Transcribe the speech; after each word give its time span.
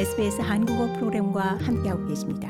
SBS 0.00 0.40
한국어 0.40 0.90
프로그램과 0.94 1.58
함께하고 1.60 2.06
계십니다. 2.06 2.48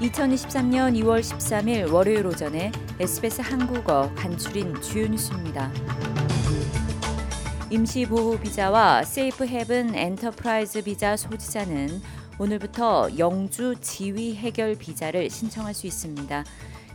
(2023년 0.00 0.94
2월 1.02 1.18
13일) 1.20 1.92
월요일 1.92 2.24
오전에 2.28 2.70
SBS 3.00 3.40
한국어 3.40 4.14
간추린 4.14 4.80
주요 4.80 5.08
뉴스입니다. 5.08 5.72
임시보호 7.70 8.38
비자와 8.38 9.02
Safe 9.02 9.48
Haven 9.48 9.96
Enterprise 9.96 10.84
비자 10.84 11.16
소지자는 11.16 12.00
오늘부터 12.38 13.08
영주 13.16 13.76
지위 13.80 14.34
해결 14.34 14.74
비자를 14.74 15.30
신청할 15.30 15.72
수 15.72 15.86
있습니다. 15.86 16.44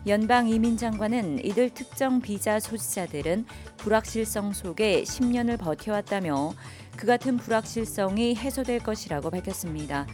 연방 0.05 0.47
이민 0.47 0.77
장관은 0.77 1.43
이들 1.43 1.71
특정 1.71 2.21
비자 2.21 2.59
소지자들은 2.59 3.45
불확실성 3.77 4.53
속에 4.53 5.01
10년을 5.03 5.57
버텨왔다며 5.59 6.53
그 6.95 7.07
같은 7.07 7.37
불확실성이 7.37 8.35
해소될 8.35 8.79
것이라고 8.79 9.31
밝혔습니다. 9.31 10.05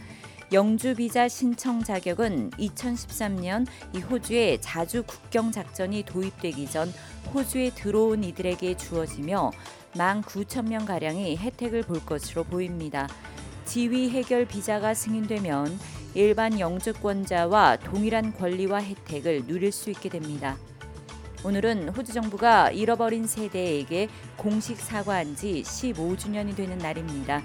영주 0.50 0.94
비자 0.94 1.28
신청 1.28 1.82
자격은 1.82 2.52
2013년 2.52 3.66
이 3.94 3.98
호주에 3.98 4.58
자주 4.62 5.02
국경 5.02 5.52
작전이 5.52 6.04
도입되기 6.04 6.70
전 6.70 6.90
호주에 7.34 7.70
들어온 7.74 8.24
이들에게 8.24 8.78
주어지며 8.78 9.50
1만 9.92 10.22
9천 10.22 10.68
명 10.68 10.86
가량이 10.86 11.36
혜택을 11.36 11.82
볼 11.82 12.00
것으로 12.04 12.44
보입니다. 12.44 13.08
지위 13.68 14.08
해결 14.08 14.46
비자가 14.46 14.94
승인되면 14.94 15.78
일반 16.14 16.58
영주권자와 16.58 17.76
동일한 17.76 18.32
권리와 18.32 18.82
혜택을 18.82 19.46
누릴 19.46 19.72
수 19.72 19.90
있게 19.90 20.08
됩니다. 20.08 20.56
오늘은 21.44 21.90
호주 21.90 22.14
정부가 22.14 22.70
잃어버린 22.70 23.26
세대에게 23.26 24.08
공식 24.38 24.78
사과한 24.78 25.36
지 25.36 25.62
15주년이 25.66 26.56
되는 26.56 26.78
날입니다. 26.78 27.42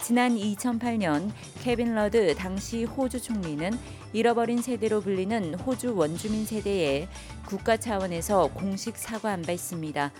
지난 0.00 0.36
2008년 0.36 1.32
케빈 1.64 1.96
러드 1.96 2.36
당시 2.36 2.84
호주 2.84 3.20
총리는 3.20 3.76
잃어버린 4.12 4.62
세대로 4.62 5.00
불리는 5.00 5.54
호주 5.54 5.96
원주민 5.96 6.46
세대에 6.46 7.08
국가 7.46 7.76
차원에서 7.76 8.46
공식 8.54 8.96
사과한 8.96 9.42
바 9.42 9.50
있습니다. 9.50 10.12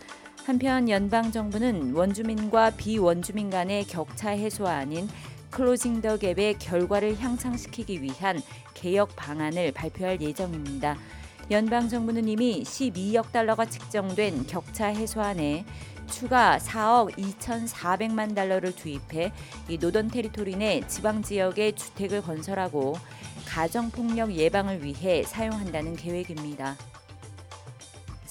한편 0.45 0.89
연방 0.89 1.31
정부는 1.31 1.95
원주민과 1.95 2.71
비원주민 2.71 3.51
간의 3.51 3.85
격차 3.85 4.31
해소안인 4.31 5.09
Closing 5.55 6.01
the 6.01 6.17
Gap의 6.17 6.57
결과를 6.59 7.17
향상시키기 7.21 8.03
위한 8.03 8.43
개혁 8.75 9.15
방안을 9.15 9.71
발표할 9.71 10.21
예정입니다. 10.21 10.99
연방 11.53 11.89
정부는 11.89 12.27
이미 12.27 12.65
12억 12.65 13.31
달러가 13.31 13.65
책정된 13.65 14.49
격차 14.49 14.87
해소안에 14.87 15.65
추가 16.11 16.59
4억 16.59 17.17
2,400만 17.17 18.35
달러를 18.35 18.75
투입해 18.75 19.33
이 19.69 19.79
노던 19.79 20.09
테리토리 20.09 20.57
내 20.57 20.81
지방 20.89 21.23
지역에 21.23 21.71
주택을 21.71 22.23
건설하고 22.23 22.97
가정 23.47 23.93
폭력 23.93 24.33
예방을 24.33 24.83
위해 24.83 25.23
사용한다는 25.23 25.95
계획입니다. 25.95 26.77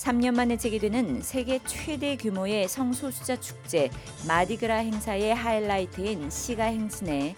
3년 0.04 0.36
만에 0.36 0.58
재개되는 0.58 1.22
세계 1.22 1.59
최대 1.66 2.18
규모의 2.18 2.68
성소수자 2.68 3.40
축제 3.40 3.90
마디그라 4.28 4.76
행사의 4.76 5.34
하이라이트인 5.34 6.30
시가 6.30 6.66
행진에 6.66 7.36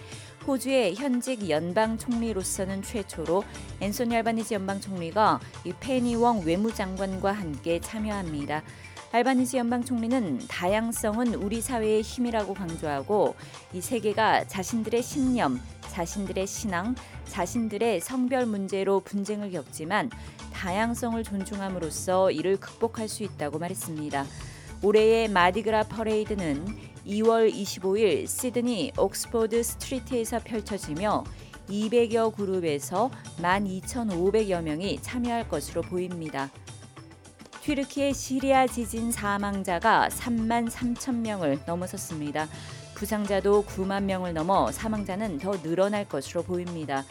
호주의 0.47 0.95
현직 0.95 1.47
연방 1.47 1.99
총리로서는 1.99 2.81
최초로 2.81 3.43
앤소니 3.81 4.15
알바니지 4.15 4.55
연방 4.55 4.81
총리가 4.81 5.39
이 5.63 5.73
페니웡 5.79 6.43
외무장관과 6.43 7.31
함께 7.31 7.79
참여합니다. 7.79 8.63
알바니지 9.11 9.57
연방 9.57 9.83
총리는 9.83 10.39
다양성은 10.47 11.35
우리 11.35 11.61
사회의 11.61 12.01
힘이라고 12.01 12.53
강조하고 12.53 13.35
이 13.73 13.81
세계가 13.81 14.47
자신들의 14.47 15.01
신념, 15.01 15.61
자신들의 15.89 16.45
신앙, 16.47 16.95
자신들의 17.25 18.01
성별 18.01 18.45
문제로 18.45 18.99
분쟁을 18.99 19.51
겪지만 19.51 20.09
다양성을 20.53 21.23
존중함으로써 21.23 22.31
이를 22.31 22.57
극복할 22.57 23.07
수 23.07 23.23
있다고 23.23 23.59
말했습니다. 23.59 24.25
올해의 24.83 25.29
Mardi 25.29 25.59
Gras 25.59 25.83
퍼레이드는 25.83 26.65
2월 27.07 27.53
25일 27.53 28.27
시드니 28.27 28.91
옥스포드 28.97 29.63
스트리트에서 29.63 30.39
펼쳐지며 30.39 31.23
200여 31.69 32.35
그룹에서 32.35 33.09
12,500여 33.39 34.61
명이 34.61 34.99
참여할 35.01 35.47
것으로 35.49 35.81
보입니다. 35.81 36.51
튀르키예 37.65 38.13
시리아 38.13 38.67
지진 38.67 39.11
사망자가 39.11 40.09
3만 40.09 40.69
3천 40.69 41.15
명을 41.15 41.57
넘어섰습니다. 41.65 42.47
부상자도 42.93 43.65
9만 43.65 44.03
명을 44.03 44.35
넘어 44.35 44.71
사망자는 44.71 45.39
더 45.39 45.59
늘어날 45.63 46.07
것으로 46.07 46.43
보입니다. 46.43 47.03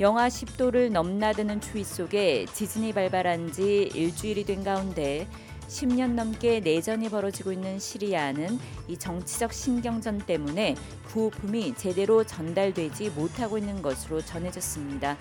영하 0.00 0.26
10도를 0.26 0.90
넘나드는 0.90 1.60
추위 1.60 1.84
속에 1.84 2.46
지진이 2.46 2.94
발발한 2.94 3.52
지 3.52 3.92
일주일이 3.94 4.42
된 4.42 4.64
가운데 4.64 5.28
10년 5.68 6.14
넘게 6.14 6.58
내전이 6.58 7.08
벌어지고 7.08 7.52
있는 7.52 7.78
시리아는 7.78 8.58
이 8.88 8.98
정치적 8.98 9.52
신경전 9.52 10.26
때문에 10.26 10.74
구호품이 11.12 11.76
제대로 11.76 12.24
전달되지 12.24 13.10
못하고 13.10 13.56
있는 13.56 13.80
것으로 13.80 14.20
전해졌습니다. 14.20 15.16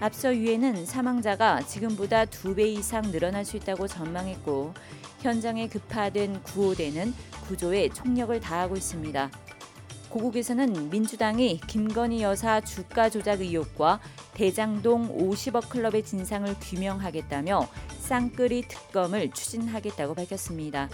앞서 0.00 0.34
유엔은 0.34 0.86
사망자가 0.86 1.60
지금보다 1.62 2.24
두 2.24 2.54
배 2.54 2.66
이상 2.66 3.02
늘어날 3.12 3.44
수 3.44 3.56
있다고 3.56 3.86
전망했고 3.86 4.74
현장에 5.20 5.68
급파된 5.68 6.42
구호대는 6.42 7.14
구조에 7.46 7.90
총력을 7.90 8.38
다하고 8.40 8.76
있습니다. 8.76 9.30
고국에서는 10.08 10.90
민주당이 10.90 11.60
김건희 11.68 12.22
여사 12.22 12.60
주가 12.60 13.08
조작 13.10 13.40
의혹과 13.40 14.00
대장동 14.34 15.16
50억 15.16 15.68
클럽의 15.68 16.02
진상을 16.04 16.52
규명하겠다며 16.60 17.68
쌍끌이 18.00 18.62
특검을 18.62 19.30
추진하겠다고 19.30 20.14
밝혔습니다. 20.14 20.88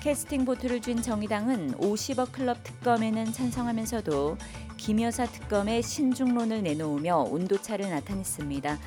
캐스팅 0.00 0.46
보트를 0.46 0.80
쥔 0.80 1.02
정의당은 1.02 1.74
50억 1.74 2.32
클럽 2.32 2.64
특검에는 2.64 3.32
찬성하면서도 3.32 4.38
김 4.78 5.02
여사 5.02 5.26
특검의 5.26 5.82
신중론을 5.82 6.62
내놓으며 6.62 7.18
온도차를 7.18 7.90
나타냈습니다. 7.90 8.78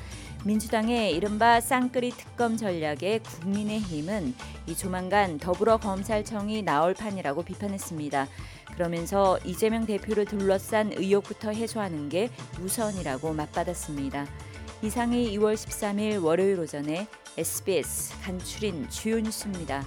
민주당의 0.44 1.12
이른바 1.12 1.60
쌍끌이 1.60 2.10
특검 2.10 2.56
전략에 2.56 3.20
국민의힘은 3.20 4.34
이 4.66 4.76
조만간 4.76 5.38
더불어 5.38 5.76
검찰청이 5.76 6.62
나올 6.62 6.94
판이라고 6.94 7.44
비판했습니다. 7.44 8.26
그러면서 8.74 9.38
이재명 9.44 9.86
대표를 9.86 10.24
둘러싼 10.24 10.92
의혹부터 10.92 11.52
해소하는 11.52 12.08
게 12.08 12.28
우선이라고 12.60 13.32
맞받았습니다. 13.32 14.26
이상이 14.82 15.30
2월 15.38 15.54
13일 15.54 16.22
월요일 16.22 16.58
오전에 16.58 17.06
SBS 17.38 18.20
간추린 18.20 18.90
주요 18.90 19.20
뉴스입니다. 19.20 19.86